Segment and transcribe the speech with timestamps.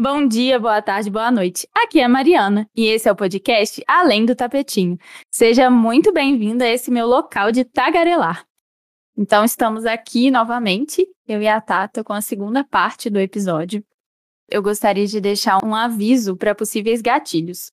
[0.00, 1.68] Bom dia, boa tarde, boa noite.
[1.74, 4.96] Aqui é a Mariana e esse é o podcast Além do Tapetinho.
[5.28, 8.46] Seja muito bem-vindo a esse meu local de tagarelar.
[9.16, 13.84] Então, estamos aqui novamente, eu e a Tata, com a segunda parte do episódio.
[14.48, 17.72] Eu gostaria de deixar um aviso para possíveis gatilhos.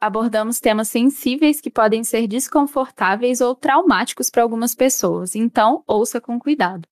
[0.00, 6.36] Abordamos temas sensíveis que podem ser desconfortáveis ou traumáticos para algumas pessoas, então ouça com
[6.36, 6.88] cuidado.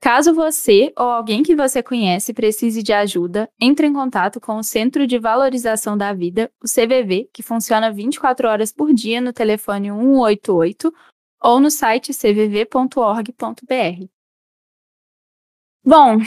[0.00, 4.62] Caso você ou alguém que você conhece precise de ajuda, entre em contato com o
[4.62, 9.90] Centro de Valorização da Vida, o CVV, que funciona 24 horas por dia no telefone
[9.90, 10.94] 188
[11.42, 14.06] ou no site cvv.org.br.
[15.84, 16.18] Bom,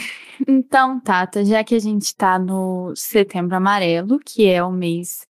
[0.46, 5.26] então, Tata, já que a gente está no Setembro Amarelo, que é o mês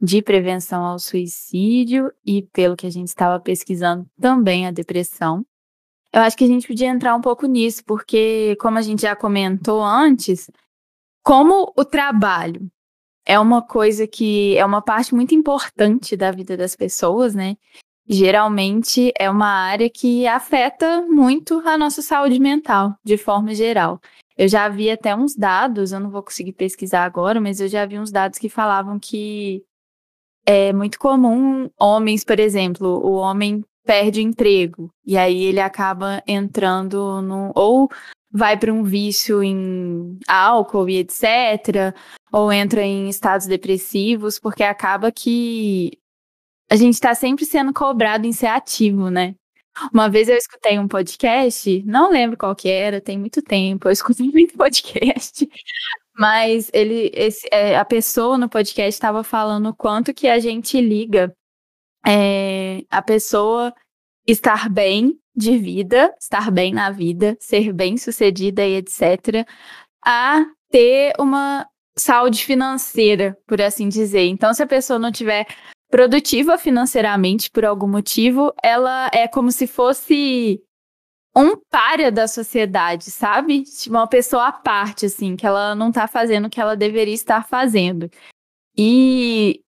[0.00, 5.44] de prevenção ao suicídio e, pelo que a gente estava pesquisando, também a depressão,
[6.12, 9.14] eu acho que a gente podia entrar um pouco nisso, porque, como a gente já
[9.14, 10.50] comentou antes,
[11.22, 12.70] como o trabalho
[13.26, 17.56] é uma coisa que é uma parte muito importante da vida das pessoas, né?
[18.08, 24.00] Geralmente é uma área que afeta muito a nossa saúde mental, de forma geral.
[24.34, 27.84] Eu já vi até uns dados, eu não vou conseguir pesquisar agora, mas eu já
[27.84, 29.62] vi uns dados que falavam que
[30.46, 37.22] é muito comum homens, por exemplo, o homem perde emprego e aí ele acaba entrando
[37.22, 37.88] no ou
[38.30, 41.96] vai para um vício em álcool e etc,
[42.30, 45.98] ou entra em estados depressivos, porque acaba que
[46.70, 49.34] a gente está sempre sendo cobrado em ser ativo, né?
[49.90, 53.92] Uma vez eu escutei um podcast, não lembro qual que era, tem muito tempo, eu
[53.92, 55.48] escutei muito podcast,
[56.14, 60.78] mas ele, esse, é, a pessoa no podcast estava falando o quanto que a gente
[60.78, 61.34] liga
[62.06, 63.74] é, a pessoa
[64.26, 69.46] estar bem de vida, estar bem na vida, ser bem sucedida e etc.,
[70.04, 71.66] a ter uma
[71.96, 74.26] saúde financeira, por assim dizer.
[74.26, 75.46] Então, se a pessoa não tiver
[75.90, 80.62] produtiva financeiramente por algum motivo, ela é como se fosse
[81.36, 83.62] um párea da sociedade, sabe?
[83.62, 87.14] Tipo, uma pessoa à parte, assim, que ela não tá fazendo o que ela deveria
[87.14, 88.10] estar fazendo.
[88.76, 89.60] E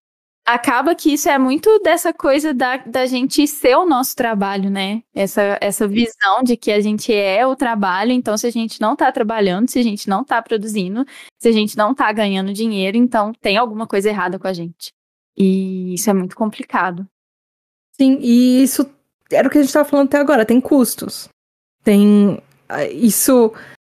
[0.45, 5.03] acaba que isso é muito dessa coisa da, da gente ser o nosso trabalho, né?
[5.15, 8.97] Essa, essa visão de que a gente é o trabalho, então se a gente não
[8.97, 11.05] tá trabalhando, se a gente não tá produzindo,
[11.39, 14.93] se a gente não tá ganhando dinheiro, então tem alguma coisa errada com a gente.
[15.37, 17.07] E isso é muito complicado.
[17.93, 18.91] Sim, e isso
[19.31, 21.29] era o que a gente estava falando até agora, tem custos.
[21.85, 22.43] Tem.
[22.93, 23.53] Isso.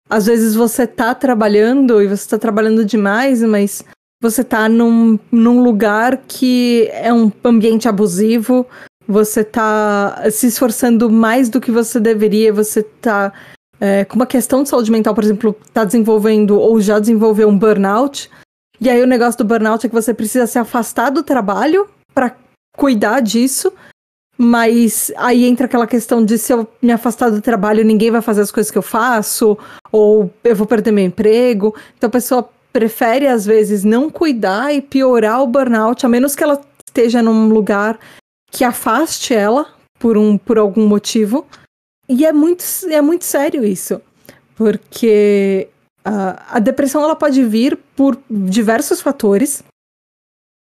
[0.09, 3.83] Às vezes você tá trabalhando e você tá trabalhando demais, mas
[4.25, 8.67] você tá num, num lugar que é um ambiente abusivo,
[9.07, 13.35] você tá se esforçando mais do que você deveria, você tá
[13.79, 17.59] é, com uma questão de saúde mental, por exemplo, tá desenvolvendo ou já desenvolveu um
[17.59, 18.31] burnout.
[18.81, 22.35] E aí o negócio do burnout é que você precisa se afastar do trabalho para
[22.79, 23.71] cuidar disso.
[24.39, 28.41] Mas aí entra aquela questão de se eu me afastar do trabalho, ninguém vai fazer
[28.41, 29.57] as coisas que eu faço,
[29.93, 31.75] ou eu vou perder meu emprego.
[31.97, 36.43] Então a pessoa prefere, às vezes, não cuidar e piorar o burnout, a menos que
[36.43, 38.01] ela esteja num lugar
[38.51, 41.47] que afaste ela por, um, por algum motivo.
[42.09, 44.03] E é muito, é muito sério isso,
[44.57, 45.69] porque
[46.01, 49.63] uh, a depressão ela pode vir por diversos fatores.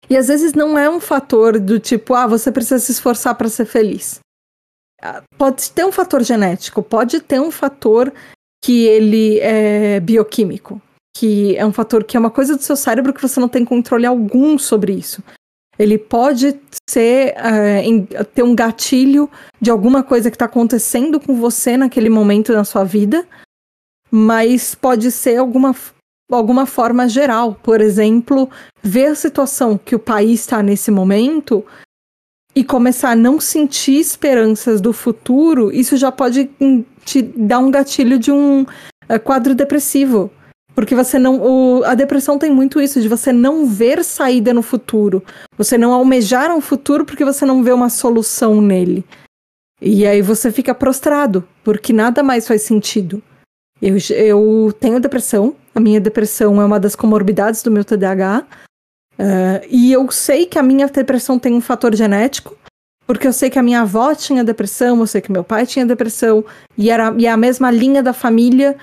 [0.08, 3.48] E às vezes não é um fator do tipo, ah, você precisa se esforçar para
[3.48, 4.20] ser feliz.
[5.02, 8.12] Uh, pode ter um fator genético, pode ter um fator
[8.64, 10.80] que ele é bioquímico
[11.16, 13.64] que é um fator que é uma coisa do seu cérebro que você não tem
[13.64, 15.22] controle algum sobre isso.
[15.78, 16.58] Ele pode
[16.88, 19.28] ser uh, em, ter um gatilho
[19.60, 23.26] de alguma coisa que está acontecendo com você naquele momento na sua vida,
[24.10, 25.74] mas pode ser alguma,
[26.30, 27.58] alguma forma geral.
[27.60, 28.48] Por exemplo,
[28.82, 31.64] ver a situação que o país está nesse momento
[32.54, 37.70] e começar a não sentir esperanças do futuro, isso já pode hum, te dar um
[37.70, 40.30] gatilho de um uh, quadro depressivo.
[40.74, 41.40] Porque você não.
[41.40, 45.22] O, a depressão tem muito isso, de você não ver saída no futuro.
[45.56, 49.04] Você não almejar um futuro porque você não vê uma solução nele.
[49.80, 53.22] E aí você fica prostrado, porque nada mais faz sentido.
[53.80, 58.46] Eu, eu tenho depressão, a minha depressão é uma das comorbidades do meu TDAH.
[59.18, 62.56] Uh, eh, e eu sei que a minha depressão tem um fator genético,
[63.06, 65.84] porque eu sei que a minha avó tinha depressão, eu sei que meu pai tinha
[65.84, 66.44] depressão,
[66.78, 68.76] e, era, e é a mesma linha da família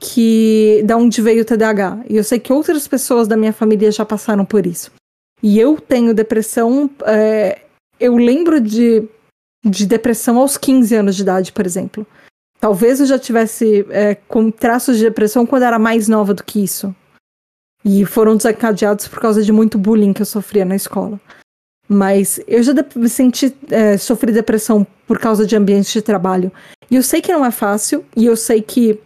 [0.00, 2.04] que da onde veio o TDAH.
[2.08, 4.90] E eu sei que outras pessoas da minha família já passaram por isso.
[5.42, 6.90] E eu tenho depressão.
[7.04, 7.62] É,
[7.98, 9.08] eu lembro de,
[9.64, 12.06] de depressão aos 15 anos de idade, por exemplo.
[12.58, 16.62] Talvez eu já tivesse é, com traços de depressão quando era mais nova do que
[16.62, 16.94] isso.
[17.84, 21.20] E foram desencadeados por causa de muito bullying que eu sofria na escola.
[21.88, 26.50] Mas eu já me senti, é, sofri depressão por causa de ambiente de trabalho.
[26.90, 28.98] E eu sei que não é fácil, e eu sei que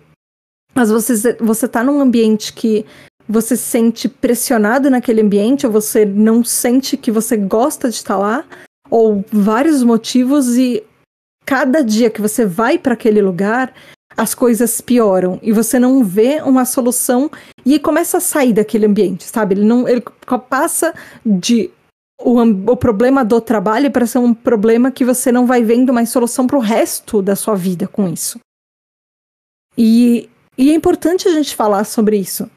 [0.75, 2.85] às vezes você tá num ambiente que
[3.29, 8.17] você se sente pressionado naquele ambiente, ou você não sente que você gosta de estar
[8.17, 8.45] lá,
[8.91, 10.83] ou vários motivos, e
[11.47, 13.73] cada dia que você vai para aquele lugar,
[14.17, 17.31] as coisas pioram e você não vê uma solução
[17.65, 19.55] e começa a sair daquele ambiente, sabe?
[19.55, 20.03] Ele não ele
[20.49, 20.93] passa
[21.25, 21.71] de
[22.21, 22.41] o,
[22.73, 26.47] o problema do trabalho para ser um problema que você não vai vendo mais solução
[26.47, 28.39] para o resto da sua vida com isso.
[29.79, 32.51] E, e é importante a gente falar sobre isso.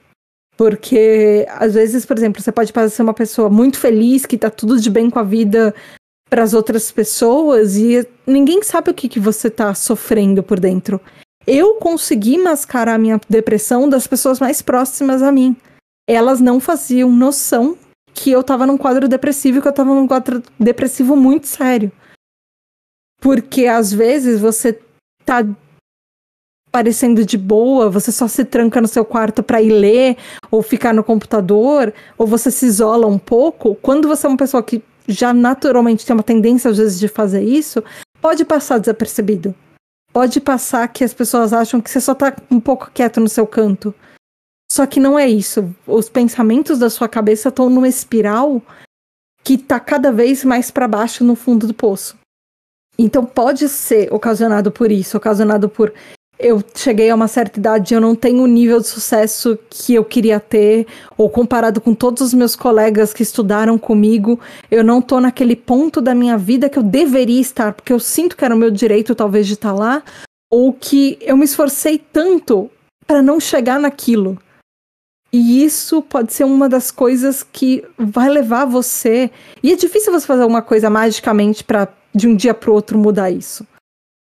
[0.56, 4.80] Porque, às vezes, por exemplo, você pode parecer uma pessoa muito feliz, que tá tudo
[4.80, 5.74] de bem com a vida
[6.30, 11.02] para as outras pessoas, e ninguém sabe o que, que você tá sofrendo por dentro
[11.46, 15.56] eu consegui mascarar a minha depressão das pessoas mais próximas a mim.
[16.08, 17.78] Elas não faziam noção
[18.14, 21.92] que eu tava num quadro depressivo, que eu tava num quadro depressivo muito sério.
[23.20, 24.80] Porque às vezes você
[25.26, 25.46] tá
[26.74, 30.18] parecendo de boa, você só se tranca no seu quarto para ir ler
[30.50, 33.76] ou ficar no computador, ou você se isola um pouco.
[33.76, 37.44] Quando você é uma pessoa que já naturalmente tem uma tendência às vezes de fazer
[37.44, 37.84] isso,
[38.20, 39.54] pode passar desapercebido
[40.14, 43.48] pode passar que as pessoas acham que você só tá um pouco quieto no seu
[43.48, 43.94] canto.
[44.72, 45.76] Só que não é isso.
[45.88, 48.62] Os pensamentos da sua cabeça estão numa espiral
[49.44, 52.16] que tá cada vez mais para baixo no fundo do poço.
[52.98, 55.92] Então pode ser ocasionado por isso, ocasionado por
[56.44, 59.96] eu cheguei a uma certa idade e eu não tenho o nível de sucesso que
[59.96, 60.86] eu queria ter,
[61.18, 66.02] ou comparado com todos os meus colegas que estudaram comigo, eu não tô naquele ponto
[66.02, 69.16] da minha vida que eu deveria estar, porque eu sinto que era o meu direito
[69.16, 70.04] talvez de estar lá,
[70.52, 72.70] ou que eu me esforcei tanto
[73.08, 74.38] para não chegar naquilo.
[75.32, 79.32] E isso pode ser uma das coisas que vai levar você.
[79.64, 83.32] E é difícil você fazer alguma coisa magicamente para de um dia pro outro mudar
[83.32, 83.66] isso.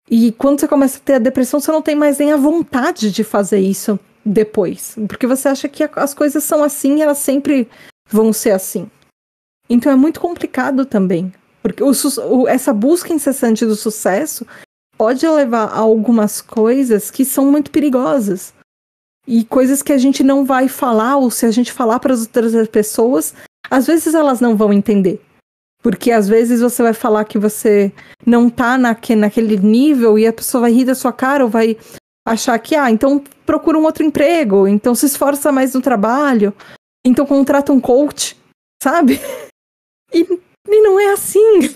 [0.09, 3.11] E quando você começa a ter a depressão, você não tem mais nem a vontade
[3.11, 4.95] de fazer isso depois.
[5.07, 7.67] Porque você acha que as coisas são assim e elas sempre
[8.09, 8.89] vão ser assim.
[9.69, 11.33] Então é muito complicado também.
[11.61, 11.91] Porque o,
[12.29, 14.45] o, essa busca incessante do sucesso
[14.95, 18.53] pode levar a algumas coisas que são muito perigosas.
[19.27, 22.21] E coisas que a gente não vai falar, ou se a gente falar para as
[22.21, 23.33] outras pessoas,
[23.71, 25.19] às vezes elas não vão entender.
[25.85, 27.93] Porque às vezes você vai falar que você
[28.25, 31.77] não tá naque, naquele nível e a pessoa vai rir da sua cara ou vai
[32.27, 36.51] achar que, ah, então procura um outro emprego, então se esforça mais no trabalho,
[37.05, 38.35] então contrata um coach,
[38.81, 39.21] sabe?
[40.11, 41.75] E, e não é assim.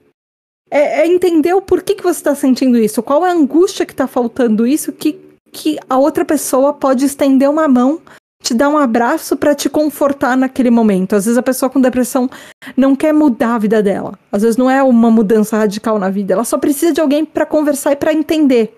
[0.70, 3.92] é, é, entender o porquê que você está sentindo isso, qual é a angústia que
[3.92, 5.18] está faltando isso, que,
[5.50, 8.02] que a outra pessoa pode estender uma mão
[8.42, 11.16] te dar um abraço para te confortar naquele momento.
[11.16, 12.28] Às vezes a pessoa com depressão
[12.76, 14.18] não quer mudar a vida dela.
[14.30, 17.46] Às vezes não é uma mudança radical na vida, ela só precisa de alguém para
[17.46, 18.76] conversar e para entender,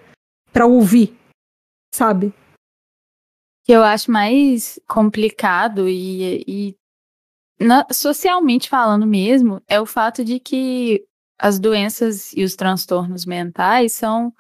[0.53, 1.17] para ouvir,
[1.95, 2.33] sabe?
[3.69, 6.77] que eu acho mais complicado e, e
[7.61, 11.05] na, socialmente falando mesmo é o fato de que
[11.39, 14.33] as doenças e os transtornos mentais são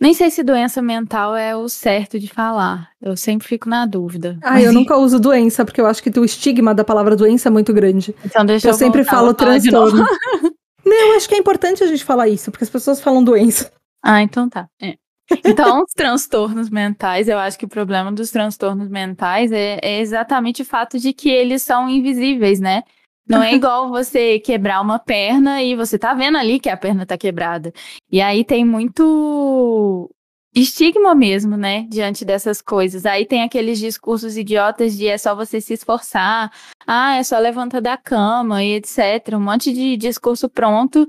[0.00, 2.90] nem sei se doença mental é o certo de falar.
[3.00, 4.38] Eu sempre fico na dúvida.
[4.42, 7.50] Ah, eu nunca uso doença, porque eu acho que o estigma da palavra doença é
[7.50, 8.14] muito grande.
[8.24, 10.04] Então deixa eu, eu sempre falo transtorno.
[10.84, 13.70] Não, acho que é importante a gente falar isso, porque as pessoas falam doença.
[14.02, 14.68] Ah, então tá.
[14.80, 14.96] É.
[15.44, 20.62] Então, os transtornos mentais, eu acho que o problema dos transtornos mentais é, é exatamente
[20.62, 22.82] o fato de que eles são invisíveis, né?
[23.28, 27.04] Não é igual você quebrar uma perna e você tá vendo ali que a perna
[27.04, 27.72] tá quebrada.
[28.10, 30.10] E aí tem muito
[30.54, 33.06] estigma mesmo, né, diante dessas coisas.
[33.06, 36.50] Aí tem aqueles discursos idiotas de é só você se esforçar,
[36.86, 39.34] ah, é só levanta da cama e etc.
[39.34, 41.06] Um monte de discurso pronto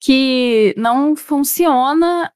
[0.00, 2.32] que não funciona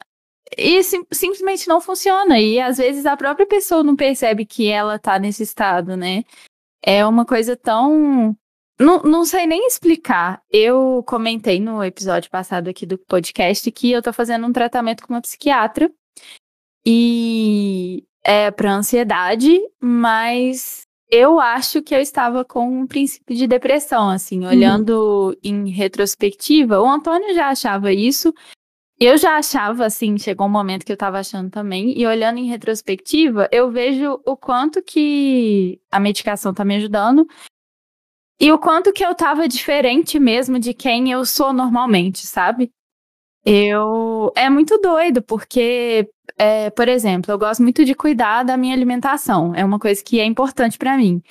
[0.57, 2.39] e sim, simplesmente não funciona.
[2.41, 6.25] E às vezes a própria pessoa não percebe que ela tá nesse estado, né?
[6.83, 8.37] É uma coisa tão
[8.79, 10.43] não, não sei nem explicar.
[10.51, 15.15] Eu comentei no episódio passado aqui do podcast que eu tô fazendo um tratamento com
[15.15, 15.91] uma psiquiatra
[16.85, 24.11] e é para ansiedade, mas eu acho que eu estava com um princípio de depressão,
[24.11, 24.49] assim, uhum.
[24.49, 24.91] olhando
[25.29, 25.35] uhum.
[25.43, 26.81] em retrospectiva.
[26.81, 28.35] O Antônio já achava isso,
[28.99, 32.47] eu já achava, assim, chegou um momento que eu estava achando também, e olhando em
[32.47, 37.27] retrospectiva, eu vejo o quanto que a medicação está me ajudando
[38.39, 42.71] e o quanto que eu tava diferente mesmo de quem eu sou normalmente, sabe?
[43.45, 44.33] Eu.
[44.37, 49.55] É muito doido, porque, é, por exemplo, eu gosto muito de cuidar da minha alimentação.
[49.55, 51.23] É uma coisa que é importante para mim.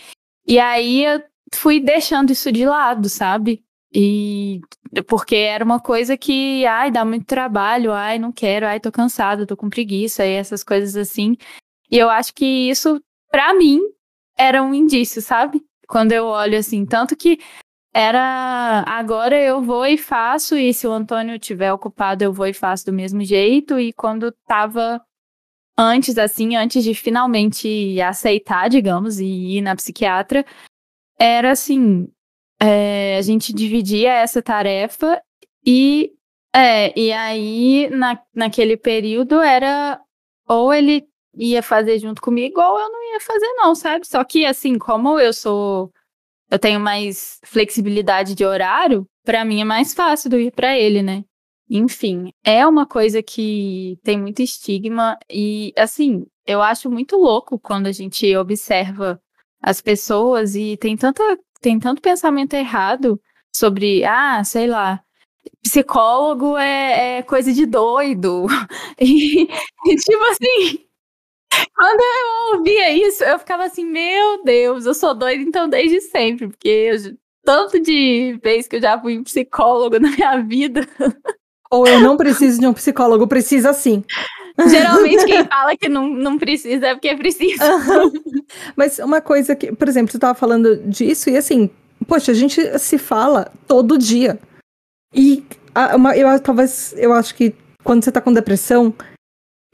[0.47, 1.21] E aí eu
[1.53, 3.63] fui deixando isso de lado, sabe?
[3.93, 4.61] E
[5.07, 9.45] porque era uma coisa que, ai, dá muito trabalho, ai, não quero, ai, tô cansada,
[9.45, 11.35] tô com preguiça, e essas coisas assim.
[11.91, 13.81] E eu acho que isso, para mim,
[14.37, 15.61] era um indício, sabe?
[15.87, 17.39] Quando eu olho assim, tanto que
[17.93, 22.53] era agora eu vou e faço, e se o Antônio tiver ocupado, eu vou e
[22.53, 25.01] faço do mesmo jeito, e quando tava
[25.77, 30.45] antes, assim, antes de finalmente aceitar, digamos, e ir na psiquiatra,
[31.19, 32.07] era assim,
[32.61, 35.21] é, a gente dividia essa tarefa
[35.65, 36.11] e,
[36.53, 40.01] é, e aí, na, naquele período, era
[40.47, 44.07] ou ele ia fazer junto comigo ou eu não ia fazer não, sabe?
[44.07, 45.91] Só que, assim, como eu sou...
[46.49, 51.01] Eu tenho mais flexibilidade de horário, para mim é mais fácil do ir para ele,
[51.01, 51.23] né?
[51.69, 57.87] Enfim, é uma coisa que tem muito estigma e, assim, eu acho muito louco quando
[57.87, 59.19] a gente observa
[59.61, 61.23] as pessoas e tem tanta
[61.61, 63.19] tem tanto pensamento errado
[63.55, 65.01] sobre, ah, sei lá,
[65.63, 68.45] psicólogo é, é coisa de doido.
[68.99, 70.84] E, e, tipo assim,
[71.75, 76.47] quando eu ouvia isso, eu ficava assim, meu Deus, eu sou doida então desde sempre,
[76.47, 80.87] porque eu, tanto de vez que eu já fui um psicólogo na minha vida.
[81.71, 84.03] Ou eu não preciso de um psicólogo, precisa sim.
[84.69, 87.63] Geralmente quem fala que não, não precisa é porque precisa.
[88.75, 91.69] Mas uma coisa que, por exemplo, você estava falando disso e assim,
[92.07, 94.39] poxa, a gente se fala todo dia.
[95.13, 95.43] E
[95.95, 98.93] uma, eu talvez eu acho que quando você está com depressão,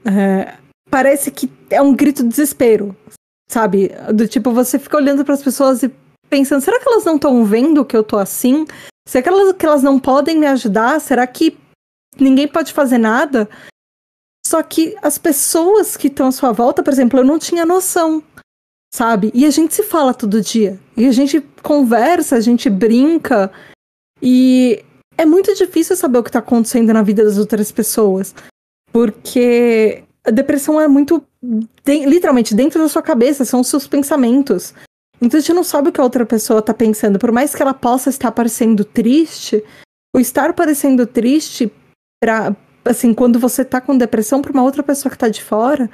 [0.06, 0.56] é,
[0.92, 2.96] parece que é um grito de desespero,
[3.50, 3.90] sabe?
[4.14, 5.92] Do tipo, você fica olhando para as pessoas e
[6.30, 8.66] pensando, será que elas não estão vendo que eu tô assim?
[9.08, 11.00] Será que elas, que elas não podem me ajudar?
[11.00, 11.58] Será que
[12.20, 13.50] ninguém pode fazer nada?
[14.46, 18.22] Só que as pessoas que estão à sua volta, por exemplo, eu não tinha noção,
[18.94, 19.32] sabe?
[19.34, 20.78] E a gente se fala todo dia.
[20.98, 23.50] E a gente conversa, a gente brinca.
[24.22, 24.84] E
[25.18, 28.36] é muito difícil saber o que está acontecendo na vida das outras pessoas.
[28.92, 31.24] Porque a depressão é muito.
[31.42, 34.74] De, literalmente, dentro da sua cabeça, são os seus pensamentos.
[35.22, 37.20] Então a gente não sabe o que a outra pessoa está pensando.
[37.20, 39.64] Por mais que ela possa estar parecendo triste,
[40.16, 41.72] o estar parecendo triste
[42.20, 45.90] pra, assim, quando você tá com depressão para uma outra pessoa que tá de fora,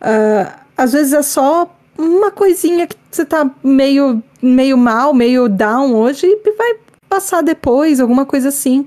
[0.00, 5.94] uh, às vezes é só uma coisinha que você tá meio, meio mal, meio down
[5.94, 8.86] hoje e vai passar depois, alguma coisa assim.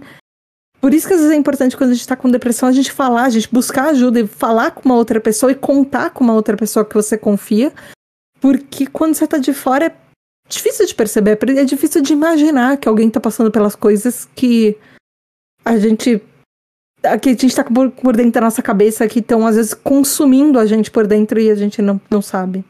[0.84, 2.92] Por isso que às vezes é importante quando a gente tá com depressão a gente
[2.92, 6.34] falar, a gente buscar ajuda e falar com uma outra pessoa e contar com uma
[6.34, 7.72] outra pessoa que você confia.
[8.42, 9.96] Porque quando você tá de fora é
[10.50, 14.78] difícil de perceber, é difícil de imaginar que alguém tá passando pelas coisas que
[15.64, 16.22] a gente
[17.22, 20.60] que a gente tá por, por dentro da nossa cabeça que estão, às vezes, consumindo
[20.60, 22.64] a gente por dentro e a gente não, não sabe.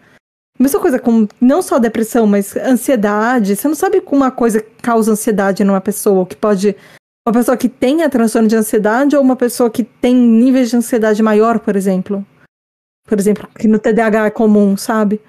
[0.59, 3.55] Mesma coisa com não só depressão, mas ansiedade.
[3.55, 6.75] Você não sabe como uma coisa causa ansiedade numa pessoa, que pode.
[7.25, 11.23] Uma pessoa que tenha transtorno de ansiedade ou uma pessoa que tem níveis de ansiedade
[11.23, 12.25] maior, por exemplo.
[13.07, 15.21] Por exemplo, que no TDAH é comum, sabe?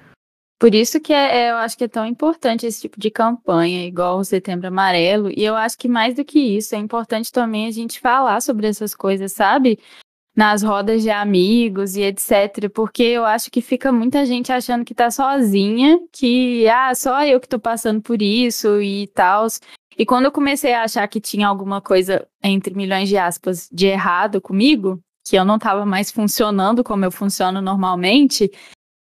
[0.59, 3.85] Por isso que é, é, eu acho que é tão importante esse tipo de campanha,
[3.85, 5.29] igual o Setembro Amarelo.
[5.29, 8.67] E eu acho que mais do que isso, é importante também a gente falar sobre
[8.67, 9.79] essas coisas, sabe?
[10.35, 12.69] Nas rodas de amigos e etc.
[12.73, 17.39] Porque eu acho que fica muita gente achando que tá sozinha, que, ah, só eu
[17.39, 19.47] que tô passando por isso e tal.
[19.97, 23.87] E quando eu comecei a achar que tinha alguma coisa, entre milhões de aspas, de
[23.87, 28.51] errado comigo, que eu não tava mais funcionando como eu funciono normalmente,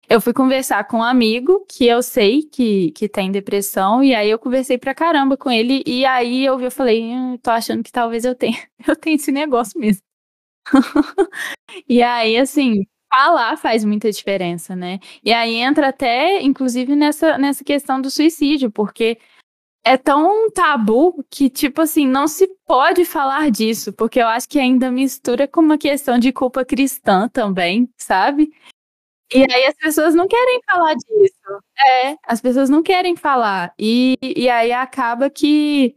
[0.08, 4.30] eu fui conversar com um amigo que eu sei que, que tem depressão, e aí
[4.30, 7.92] eu conversei pra caramba com ele, e aí eu, eu falei, hum, tô achando que
[7.92, 10.02] talvez eu tenha, eu tenha esse negócio mesmo.
[11.88, 14.98] e aí, assim, falar faz muita diferença, né?
[15.24, 19.18] E aí entra até, inclusive, nessa, nessa questão do suicídio, porque
[19.84, 24.58] é tão tabu que, tipo assim, não se pode falar disso, porque eu acho que
[24.58, 28.50] ainda mistura com uma questão de culpa cristã também, sabe?
[29.32, 31.60] E aí as pessoas não querem falar disso.
[31.78, 33.74] É, as pessoas não querem falar.
[33.78, 35.96] E, e aí acaba que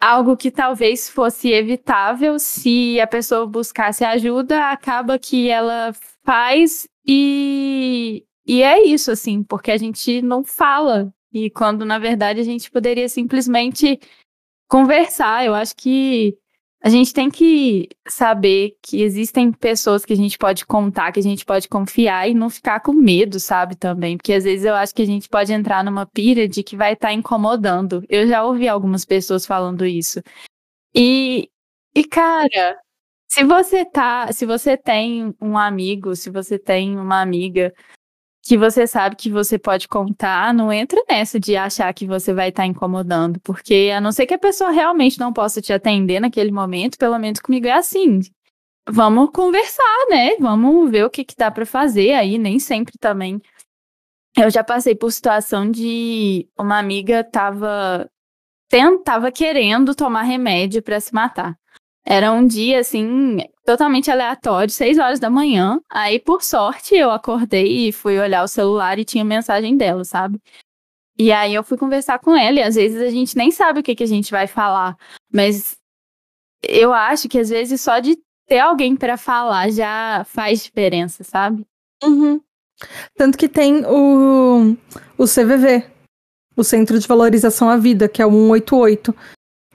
[0.00, 5.92] algo que talvez fosse evitável se a pessoa buscasse ajuda, acaba que ela
[6.24, 11.12] faz e, e é isso, assim, porque a gente não fala.
[11.34, 13.98] E quando, na verdade, a gente poderia simplesmente
[14.68, 15.44] conversar.
[15.44, 16.38] Eu acho que
[16.80, 21.22] a gente tem que saber que existem pessoas que a gente pode contar, que a
[21.22, 24.16] gente pode confiar e não ficar com medo, sabe, também.
[24.16, 26.92] Porque às vezes eu acho que a gente pode entrar numa pira de que vai
[26.92, 28.04] estar tá incomodando.
[28.08, 30.22] Eu já ouvi algumas pessoas falando isso.
[30.94, 31.50] E,
[31.94, 32.78] e cara,
[33.28, 37.74] Se você tá, se você tem um amigo, se você tem uma amiga
[38.44, 42.50] que você sabe que você pode contar, não entra nessa de achar que você vai
[42.50, 46.20] estar tá incomodando, porque a não ser que a pessoa realmente não possa te atender
[46.20, 48.20] naquele momento, pelo menos comigo é assim.
[48.86, 50.36] Vamos conversar, né?
[50.38, 53.40] Vamos ver o que, que dá para fazer aí, nem sempre também.
[54.36, 58.10] Eu já passei por situação de uma amiga tava
[58.68, 61.56] tentava querendo tomar remédio para se matar.
[62.06, 65.80] Era um dia, assim, totalmente aleatório, seis horas da manhã.
[65.90, 70.38] Aí, por sorte, eu acordei e fui olhar o celular e tinha mensagem dela, sabe?
[71.18, 73.82] E aí eu fui conversar com ela e às vezes a gente nem sabe o
[73.82, 74.96] que, que a gente vai falar.
[75.32, 75.76] Mas
[76.62, 81.64] eu acho que às vezes só de ter alguém para falar já faz diferença, sabe?
[82.02, 82.40] Uhum.
[83.16, 84.76] Tanto que tem o,
[85.16, 85.86] o CVV,
[86.56, 89.14] o Centro de Valorização à Vida, que é o 188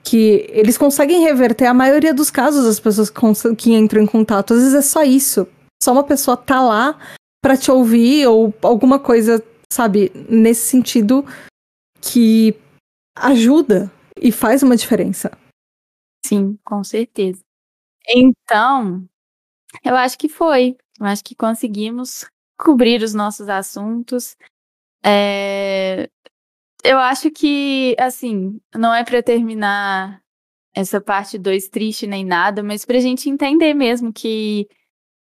[0.02, 3.10] que eles conseguem reverter a maioria dos casos das pessoas
[3.56, 4.54] que, entram em contato.
[4.54, 5.46] Às vezes é só isso.
[5.82, 6.98] Só uma pessoa tá lá
[7.42, 9.42] para te ouvir ou alguma coisa,
[9.72, 11.24] sabe, nesse sentido
[12.00, 12.54] que
[13.16, 13.90] ajuda
[14.20, 15.30] e faz uma diferença.
[16.26, 17.40] Sim, com certeza.
[18.08, 19.06] Então,
[19.84, 20.76] eu acho que foi.
[20.98, 22.26] Eu acho que conseguimos
[22.58, 24.36] cobrir os nossos assuntos.
[25.04, 26.10] É,
[26.84, 30.20] eu acho que, assim, não é para terminar
[30.74, 34.68] essa parte 2 triste nem nada, mas pra gente entender mesmo que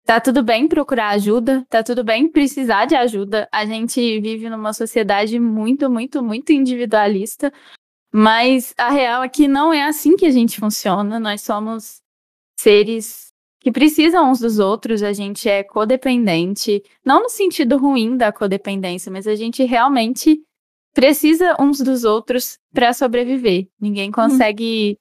[0.05, 3.49] tá tudo bem procurar ajuda, tá tudo bem precisar de ajuda.
[3.53, 7.53] A gente vive numa sociedade muito, muito, muito individualista,
[8.13, 11.21] mas a real é que não é assim que a gente funciona.
[11.21, 12.01] Nós somos
[12.59, 13.29] seres
[13.61, 19.11] que precisam uns dos outros, a gente é codependente, não no sentido ruim da codependência,
[19.11, 20.41] mas a gente realmente
[20.99, 23.69] precisa uns dos outros para sobreviver.
[23.81, 24.99] Ninguém consegue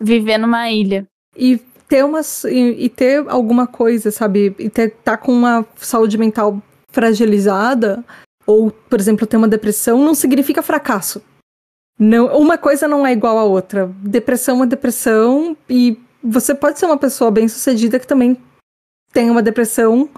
[0.00, 0.06] uhum.
[0.06, 1.06] viver numa ilha.
[1.36, 4.56] E ter umas e, e, ter alguma coisa, sabe?
[4.58, 8.02] E ter tá com uma saúde mental fragilizada
[8.46, 11.22] ou, por exemplo, ter uma depressão não significa fracasso.
[11.98, 13.94] Não, uma coisa não é igual à outra.
[13.98, 18.34] Depressão é depressão e você pode ser uma pessoa bem-sucedida que também
[19.12, 20.08] tem uma depressão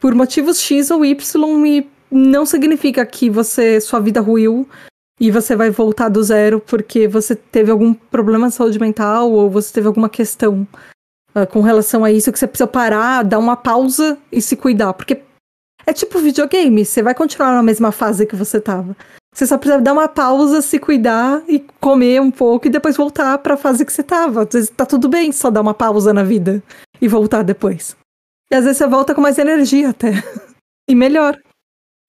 [0.00, 4.68] por motivos X ou Y e não significa que você sua vida ruiu
[5.20, 9.50] e você vai voltar do zero porque você teve algum problema de saúde mental ou
[9.50, 10.66] você teve alguma questão
[11.34, 14.94] uh, com relação a isso que você precisa parar, dar uma pausa e se cuidar,
[14.94, 15.22] porque
[15.86, 18.96] é tipo videogame, você vai continuar na mesma fase que você tava.
[19.32, 23.38] Você só precisa dar uma pausa, se cuidar e comer um pouco e depois voltar
[23.38, 24.42] para a fase que você tava.
[24.42, 26.62] Às vezes tá tudo bem só dar uma pausa na vida
[27.00, 27.96] e voltar depois.
[28.50, 30.12] E às vezes você volta com mais energia até.
[30.88, 31.38] e melhor.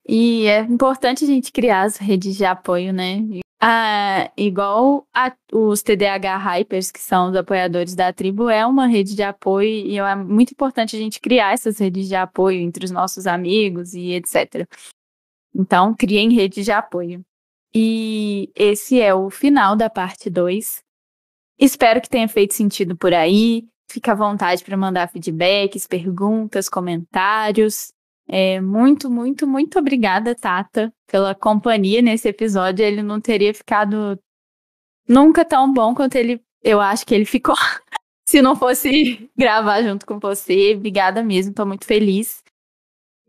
[0.08, 3.20] E é importante a gente criar as redes de apoio, né?
[3.64, 9.16] Ah, igual a, os TDAH Hypers, que são os apoiadores da tribo, é uma rede
[9.16, 12.90] de apoio e é muito importante a gente criar essas redes de apoio entre os
[12.90, 14.68] nossos amigos e etc.
[15.54, 17.24] Então, criem redes de apoio.
[17.74, 20.84] E esse é o final da parte 2.
[21.60, 23.68] Espero que tenha feito sentido por aí.
[23.92, 27.94] Fique à vontade para mandar feedbacks, perguntas, comentários.
[28.34, 32.86] É, muito, muito, muito obrigada, Tata, pela companhia nesse episódio.
[32.86, 34.17] Ele não teria ficado
[35.06, 37.56] nunca tão bom quanto ele, eu acho que ele ficou,
[38.26, 40.76] se não fosse gravar junto com você.
[40.78, 42.41] Obrigada mesmo, estou muito feliz.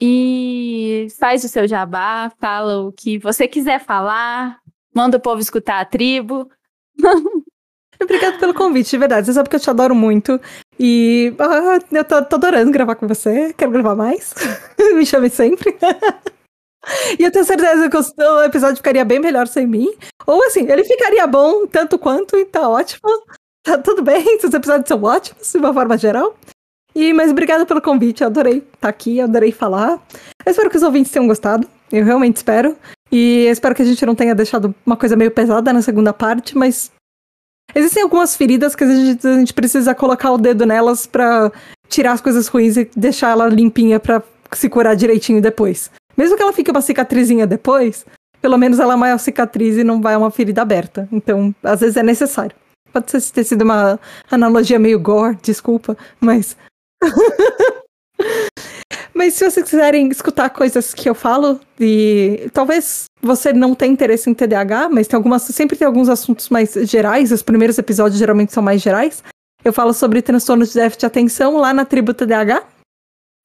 [0.01, 4.61] E faz o seu jabá, fala o que você quiser falar,
[4.95, 6.49] manda o povo escutar a tribo.
[8.01, 9.27] Obrigada pelo convite, de verdade.
[9.27, 10.41] Você sabe que eu te adoro muito.
[10.85, 13.55] E ah, eu tô, tô, adorando gravar com você.
[13.57, 14.35] Quero gravar mais.
[14.97, 15.77] Me chame sempre.
[17.17, 19.95] e eu tenho certeza que o episódio ficaria bem melhor sem mim.
[20.27, 23.09] Ou assim, ele ficaria bom tanto quanto e tá ótimo.
[23.63, 26.37] Tá tudo bem, os episódios são ótimos, de uma forma geral.
[26.97, 30.03] E, mas obrigada pelo convite, eu adorei estar tá aqui, adorei falar.
[30.45, 32.77] Eu espero que os ouvintes tenham gostado, eu realmente espero.
[33.11, 36.59] E espero que a gente não tenha deixado uma coisa meio pesada na segunda parte,
[36.59, 36.91] mas
[37.75, 41.51] Existem algumas feridas que a gente, a gente precisa colocar o dedo nelas para
[41.89, 45.91] tirar as coisas ruins e deixar ela limpinha para se curar direitinho depois.
[46.17, 48.05] Mesmo que ela fique uma cicatrizinha depois,
[48.41, 51.09] pelo menos ela é uma cicatriz e não vai uma ferida aberta.
[51.11, 52.55] Então, às vezes é necessário.
[52.93, 53.99] Pode ter sido uma
[54.31, 56.57] analogia meio gore, desculpa, mas.
[59.15, 64.29] Mas se vocês quiserem escutar coisas que eu falo, e talvez você não tenha interesse
[64.31, 68.53] em TDAH, mas tem algumas, sempre tem alguns assuntos mais gerais, os primeiros episódios geralmente
[68.53, 69.23] são mais gerais.
[69.65, 72.65] Eu falo sobre transtorno de déficit de atenção lá na tribo TDAH.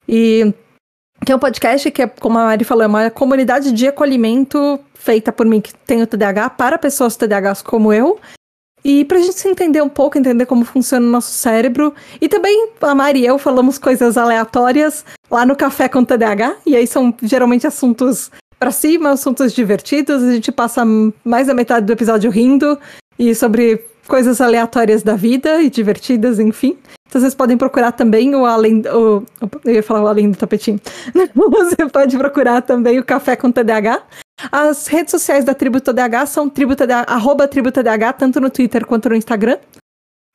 [0.08, 0.54] E
[1.26, 4.80] que é um podcast que, é, como a Mari falou, é uma comunidade de acolhimento
[4.94, 8.20] feita por mim que tenho TDAH para pessoas TDAHs como eu.
[8.84, 11.94] E pra gente se entender um pouco, entender como funciona o nosso cérebro.
[12.22, 16.58] E também a Mari e eu falamos coisas aleatórias lá no Café com TDAH.
[16.66, 20.24] E aí são geralmente assuntos para cima, assuntos divertidos.
[20.24, 20.84] A gente passa
[21.24, 22.78] mais da metade do episódio rindo
[23.20, 26.78] e sobre coisas aleatórias da vida e divertidas, enfim.
[27.08, 28.82] Então vocês podem procurar também o Além.
[28.88, 29.24] O,
[29.66, 30.80] eu ia falar o Além do Tapetinho.
[31.36, 34.02] Você pode procurar também o Café com TDAH.
[34.52, 36.74] As redes sociais da Tribo TDAH são tribo
[37.08, 39.58] arroba Tribo TDAH, tanto no Twitter quanto no Instagram.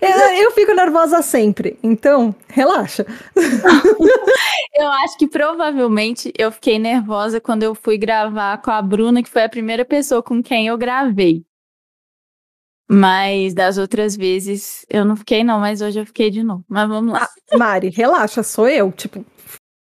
[0.00, 1.76] Eu, eu fico nervosa sempre.
[1.82, 3.04] Então, relaxa.
[4.74, 9.28] eu acho que provavelmente eu fiquei nervosa quando eu fui gravar com a Bruna, que
[9.28, 11.44] foi a primeira pessoa com quem eu gravei.
[12.88, 16.64] Mas das outras vezes eu não fiquei, não, mas hoje eu fiquei de novo.
[16.68, 17.24] Mas vamos lá.
[17.24, 18.92] Ah, Mari, relaxa, sou eu.
[18.92, 19.26] Tipo,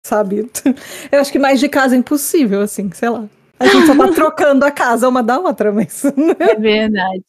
[0.02, 0.50] sabe?
[1.12, 3.28] Eu acho que mais de casa é impossível, assim, sei lá.
[3.58, 6.04] A gente só tá trocando a casa uma da outra, mas.
[6.38, 7.24] É verdade.